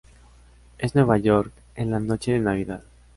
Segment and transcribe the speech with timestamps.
[0.79, 2.83] Es Nueva York en la noche de Navidad.